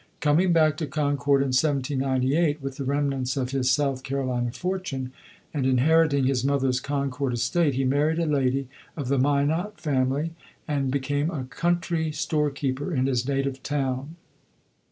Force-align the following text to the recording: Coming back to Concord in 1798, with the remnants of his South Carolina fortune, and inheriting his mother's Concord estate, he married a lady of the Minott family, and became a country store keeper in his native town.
Coming 0.19 0.51
back 0.51 0.77
to 0.77 0.87
Concord 0.87 1.43
in 1.43 1.49
1798, 1.49 2.59
with 2.59 2.77
the 2.77 2.83
remnants 2.83 3.37
of 3.37 3.51
his 3.51 3.69
South 3.69 4.01
Carolina 4.01 4.51
fortune, 4.51 5.11
and 5.53 5.63
inheriting 5.67 6.23
his 6.23 6.43
mother's 6.43 6.79
Concord 6.79 7.33
estate, 7.33 7.75
he 7.75 7.83
married 7.83 8.17
a 8.17 8.25
lady 8.25 8.67
of 8.97 9.09
the 9.09 9.19
Minott 9.19 9.79
family, 9.79 10.31
and 10.67 10.89
became 10.89 11.29
a 11.29 11.43
country 11.43 12.11
store 12.11 12.49
keeper 12.49 12.91
in 12.91 13.05
his 13.05 13.27
native 13.27 13.61
town. 13.61 14.15